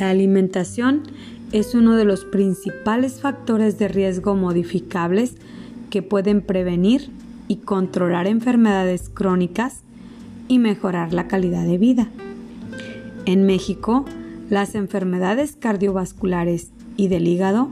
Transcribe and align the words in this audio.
La 0.00 0.08
alimentación 0.08 1.02
es 1.52 1.74
uno 1.74 1.94
de 1.94 2.06
los 2.06 2.24
principales 2.24 3.20
factores 3.20 3.78
de 3.78 3.86
riesgo 3.86 4.34
modificables 4.34 5.34
que 5.90 6.00
pueden 6.00 6.40
prevenir 6.40 7.10
y 7.48 7.56
controlar 7.56 8.26
enfermedades 8.26 9.10
crónicas 9.10 9.82
y 10.48 10.58
mejorar 10.58 11.12
la 11.12 11.28
calidad 11.28 11.66
de 11.66 11.76
vida. 11.76 12.08
En 13.26 13.44
México, 13.44 14.06
las 14.48 14.74
enfermedades 14.74 15.54
cardiovasculares 15.54 16.70
y 16.96 17.08
del 17.08 17.28
hígado, 17.28 17.68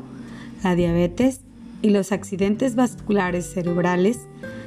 la 0.62 0.74
diabetes 0.74 1.40
y 1.80 1.88
los 1.88 2.12
accidentes 2.12 2.74
vasculares 2.74 3.46
cerebrales 3.46 4.20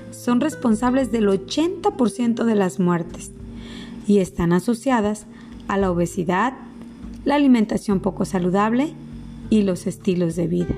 son 0.09 0.41
responsables 0.41 1.11
del 1.11 1.27
80% 1.27 2.43
de 2.43 2.55
las 2.55 2.79
muertes 2.79 3.31
y 4.07 4.17
están 4.17 4.51
asociadas 4.51 5.27
a 5.67 5.77
la 5.77 5.91
obesidad, 5.91 6.53
la 7.25 7.35
alimentación 7.35 7.99
poco 7.99 8.25
saludable 8.25 8.93
y 9.49 9.63
los 9.63 9.87
estilos 9.87 10.35
de 10.35 10.47
vida. 10.47 10.75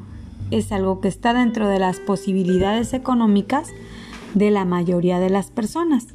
es 0.51 0.73
algo 0.73 1.01
que 1.01 1.09
está 1.09 1.33
dentro 1.33 1.69
de 1.69 1.79
las 1.79 1.98
posibilidades 2.01 2.92
económicas 2.92 3.69
de 4.34 4.51
la 4.51 4.65
mayoría 4.65 5.19
de 5.19 5.31
las 5.31 5.51
personas, 5.51 6.09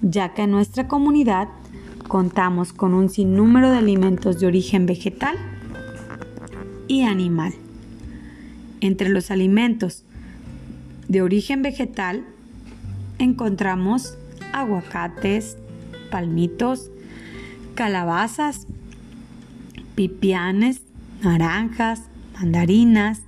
ya 0.00 0.34
que 0.34 0.42
en 0.42 0.50
nuestra 0.50 0.88
comunidad 0.88 1.48
contamos 2.08 2.72
con 2.72 2.94
un 2.94 3.08
sinnúmero 3.08 3.70
de 3.70 3.78
alimentos 3.78 4.40
de 4.40 4.46
origen 4.46 4.86
vegetal 4.86 5.36
y 6.88 7.02
animal. 7.02 7.54
Entre 8.80 9.08
los 9.08 9.30
alimentos 9.30 10.04
de 11.08 11.22
origen 11.22 11.62
vegetal 11.62 12.24
encontramos 13.18 14.16
aguacates, 14.52 15.56
palmitos, 16.12 16.90
calabazas, 17.74 18.68
pipianes, 19.96 20.82
naranjas, 21.22 22.02
mandarinas, 22.38 23.22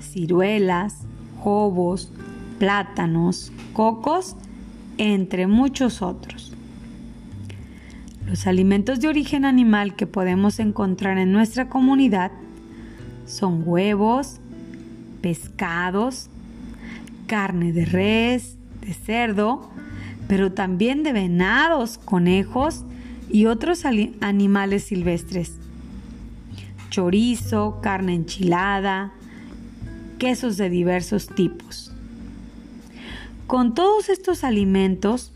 ciruelas, 0.00 0.98
jobos, 1.40 2.12
plátanos, 2.58 3.52
cocos, 3.72 4.36
entre 4.96 5.46
muchos 5.48 6.02
otros. 6.02 6.52
Los 8.26 8.46
alimentos 8.46 9.00
de 9.00 9.08
origen 9.08 9.44
animal 9.44 9.96
que 9.96 10.06
podemos 10.06 10.60
encontrar 10.60 11.18
en 11.18 11.32
nuestra 11.32 11.68
comunidad 11.68 12.30
son 13.26 13.64
huevos, 13.66 14.38
pescados, 15.20 16.30
carne 17.26 17.72
de 17.72 17.86
res, 17.86 18.56
de 18.82 18.94
cerdo, 18.94 19.70
pero 20.30 20.52
también 20.52 21.02
de 21.02 21.12
venados, 21.12 21.98
conejos 21.98 22.84
y 23.28 23.46
otros 23.46 23.84
animales 23.84 24.84
silvestres. 24.84 25.54
Chorizo, 26.88 27.80
carne 27.82 28.14
enchilada, 28.14 29.10
quesos 30.18 30.56
de 30.56 30.70
diversos 30.70 31.26
tipos. 31.26 31.92
Con 33.48 33.74
todos 33.74 34.08
estos 34.08 34.44
alimentos 34.44 35.32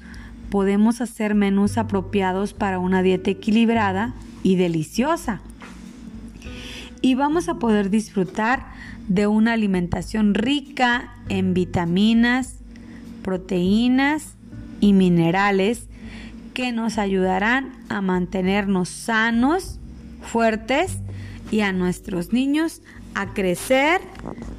podemos 0.48 1.00
hacer 1.00 1.34
menús 1.34 1.76
apropiados 1.76 2.52
para 2.54 2.78
una 2.78 3.02
dieta 3.02 3.32
equilibrada 3.32 4.14
y 4.44 4.54
deliciosa. 4.54 5.40
Y 7.00 7.16
vamos 7.16 7.48
a 7.48 7.58
poder 7.58 7.90
disfrutar 7.90 8.64
de 9.08 9.26
una 9.26 9.54
alimentación 9.54 10.34
rica 10.34 11.16
en 11.28 11.52
vitaminas, 11.52 12.58
proteínas 13.24 14.36
y 14.84 14.92
minerales 14.92 15.86
que 16.52 16.70
nos 16.70 16.98
ayudarán 16.98 17.72
a 17.88 18.02
mantenernos 18.02 18.90
sanos, 18.90 19.78
fuertes 20.20 20.98
y 21.50 21.60
a 21.60 21.72
nuestros 21.72 22.34
niños 22.34 22.82
a 23.14 23.32
crecer 23.32 24.02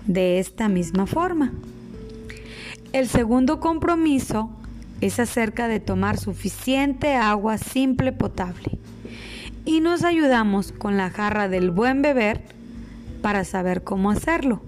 de 0.08 0.40
esta 0.40 0.68
misma 0.68 1.06
forma. 1.06 1.52
El 2.92 3.08
segundo 3.08 3.60
compromiso 3.60 4.50
es 5.00 5.20
acerca 5.20 5.68
de 5.68 5.80
tomar 5.80 6.18
suficiente 6.18 7.14
agua 7.14 7.60
simple 7.60 8.12
potable 8.12 8.80
y 9.64 9.80
nos 9.80 10.04
ayudamos 10.04 10.72
con 10.72 10.98
la 10.98 11.12
jarra 11.12 11.50
del 11.50 11.70
buen 11.70 12.02
beber 12.02 12.42
para 13.22 13.44
saber 13.44 13.84
cómo 13.84 14.10
hacerlo. 14.10 14.64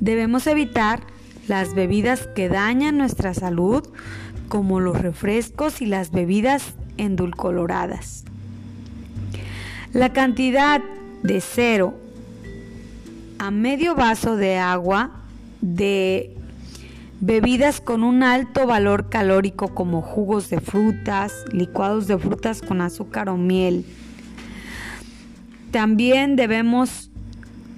Debemos 0.00 0.46
evitar 0.46 1.15
las 1.48 1.74
bebidas 1.74 2.28
que 2.34 2.48
dañan 2.48 2.98
nuestra 2.98 3.34
salud 3.34 3.86
como 4.48 4.80
los 4.80 5.00
refrescos 5.00 5.80
y 5.80 5.86
las 5.86 6.10
bebidas 6.10 6.74
endulcoloradas. 6.96 8.24
La 9.92 10.12
cantidad 10.12 10.80
de 11.22 11.40
cero 11.40 11.94
a 13.38 13.50
medio 13.50 13.94
vaso 13.94 14.36
de 14.36 14.56
agua 14.56 15.10
de 15.60 16.36
bebidas 17.20 17.80
con 17.80 18.02
un 18.02 18.22
alto 18.22 18.66
valor 18.66 19.08
calórico 19.08 19.68
como 19.74 20.02
jugos 20.02 20.50
de 20.50 20.60
frutas, 20.60 21.44
licuados 21.52 22.06
de 22.06 22.18
frutas 22.18 22.62
con 22.62 22.80
azúcar 22.80 23.28
o 23.28 23.36
miel. 23.36 23.84
También 25.70 26.36
debemos 26.36 27.10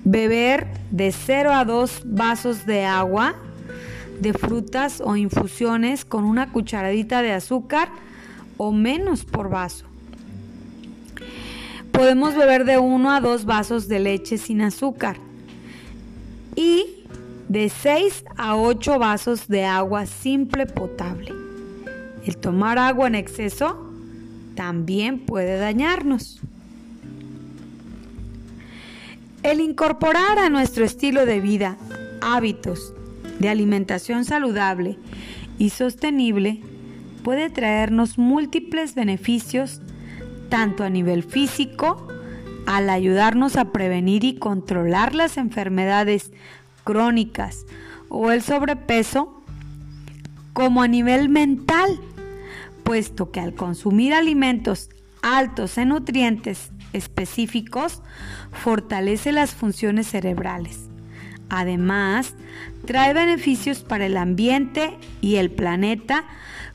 beber 0.04 0.66
de 0.90 1.12
0 1.12 1.52
a 1.52 1.64
2 1.64 2.02
vasos 2.06 2.66
de 2.66 2.84
agua 2.84 3.34
de 4.20 4.32
frutas 4.32 5.02
o 5.04 5.16
infusiones 5.16 6.04
con 6.04 6.24
una 6.24 6.52
cucharadita 6.52 7.22
de 7.22 7.32
azúcar 7.32 7.88
o 8.56 8.72
menos 8.72 9.24
por 9.24 9.48
vaso. 9.48 9.86
Podemos 11.92 12.36
beber 12.36 12.64
de 12.64 12.78
1 12.78 13.10
a 13.10 13.20
2 13.20 13.44
vasos 13.44 13.88
de 13.88 13.98
leche 13.98 14.38
sin 14.38 14.60
azúcar 14.60 15.16
y 16.54 17.04
de 17.48 17.68
6 17.68 18.24
a 18.36 18.56
8 18.56 18.98
vasos 18.98 19.48
de 19.48 19.64
agua 19.64 20.06
simple 20.06 20.66
potable. 20.66 21.32
El 22.24 22.36
tomar 22.36 22.78
agua 22.78 23.06
en 23.06 23.14
exceso 23.14 23.90
también 24.54 25.20
puede 25.20 25.58
dañarnos. 25.58 26.40
El 29.42 29.60
incorporar 29.60 30.38
a 30.38 30.50
nuestro 30.50 30.84
estilo 30.84 31.24
de 31.24 31.40
vida 31.40 31.78
hábitos 32.20 32.92
de 33.38 33.48
alimentación 33.48 34.24
saludable 34.24 34.98
y 35.58 35.70
sostenible 35.70 36.60
puede 37.22 37.50
traernos 37.50 38.18
múltiples 38.18 38.94
beneficios 38.94 39.80
tanto 40.48 40.84
a 40.84 40.90
nivel 40.90 41.22
físico, 41.22 42.08
al 42.66 42.90
ayudarnos 42.90 43.56
a 43.56 43.72
prevenir 43.72 44.24
y 44.24 44.34
controlar 44.36 45.14
las 45.14 45.36
enfermedades 45.36 46.32
crónicas 46.84 47.66
o 48.08 48.30
el 48.30 48.42
sobrepeso, 48.42 49.42
como 50.52 50.82
a 50.82 50.88
nivel 50.88 51.28
mental, 51.28 52.00
puesto 52.82 53.30
que 53.30 53.40
al 53.40 53.54
consumir 53.54 54.14
alimentos 54.14 54.90
altos 55.22 55.78
en 55.78 55.90
nutrientes 55.90 56.70
específicos, 56.92 58.02
fortalece 58.52 59.32
las 59.32 59.54
funciones 59.54 60.08
cerebrales. 60.08 60.88
Además, 61.48 62.34
trae 62.84 63.14
beneficios 63.14 63.80
para 63.80 64.06
el 64.06 64.16
ambiente 64.16 64.96
y 65.20 65.36
el 65.36 65.50
planeta, 65.50 66.24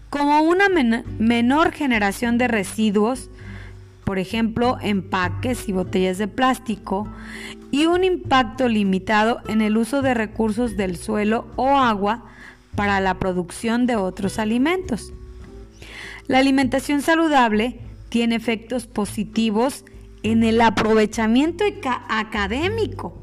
como 0.10 0.42
una 0.42 0.68
menor 0.70 1.72
generación 1.72 2.38
de 2.38 2.48
residuos, 2.48 3.30
por 4.04 4.20
ejemplo, 4.20 4.78
empaques 4.82 5.70
y 5.70 5.72
botellas 5.72 6.18
de 6.18 6.28
plástico, 6.28 7.08
y 7.72 7.86
un 7.86 8.04
impacto 8.04 8.68
limitado 8.68 9.42
en 9.48 9.62
el 9.62 9.78
uso 9.78 10.02
de 10.02 10.14
recursos 10.14 10.78
del 10.78 10.98
suelo 10.98 11.48
o 11.56 11.78
agua 11.78 12.26
para 12.76 13.00
la 13.00 13.16
producción 13.16 13.86
de 13.86 13.96
otros 13.96 14.40
alimentos. 14.40 15.14
La 16.28 16.40
alimentación 16.40 17.02
saludable 17.02 17.80
tiene 18.10 18.36
efectos 18.36 18.88
positivos 18.88 19.86
en 20.22 20.44
el 20.44 20.62
aprovechamiento 20.62 21.64
académico, 22.10 23.20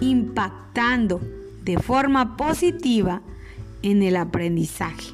impactando 0.00 1.20
de 1.64 1.78
forma 1.78 2.36
positiva 2.36 3.20
en 3.82 4.02
el 4.02 4.16
aprendizaje. 4.16 5.12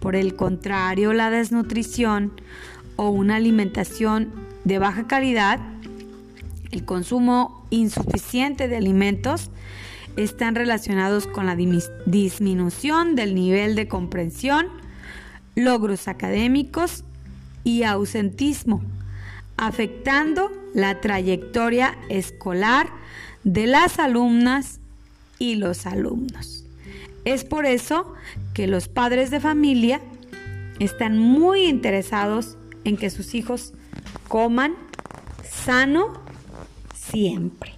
Por 0.00 0.16
el 0.16 0.36
contrario, 0.36 1.12
la 1.12 1.30
desnutrición 1.30 2.32
o 2.96 3.08
una 3.10 3.36
alimentación 3.36 4.30
de 4.64 4.78
baja 4.78 5.06
calidad, 5.06 5.60
el 6.70 6.84
consumo 6.84 7.66
insuficiente 7.70 8.68
de 8.68 8.76
alimentos, 8.76 9.50
están 10.16 10.54
relacionados 10.54 11.26
con 11.26 11.46
la 11.46 11.56
disminución 11.56 13.16
del 13.16 13.34
nivel 13.34 13.74
de 13.74 13.88
comprensión, 13.88 14.66
logros 15.56 16.06
académicos 16.06 17.04
y 17.64 17.82
ausentismo, 17.82 18.82
afectando 19.56 20.52
la 20.74 21.00
trayectoria 21.00 21.96
escolar 22.08 22.88
de 23.44 23.66
las 23.66 23.98
alumnas 23.98 24.80
y 25.38 25.54
los 25.56 25.86
alumnos. 25.86 26.64
Es 27.24 27.44
por 27.44 27.66
eso 27.66 28.12
que 28.52 28.66
los 28.66 28.88
padres 28.88 29.30
de 29.30 29.40
familia 29.40 30.00
están 30.78 31.18
muy 31.18 31.64
interesados 31.64 32.56
en 32.84 32.96
que 32.96 33.10
sus 33.10 33.34
hijos 33.34 33.72
coman 34.28 34.74
sano 35.48 36.12
siempre. 36.94 37.72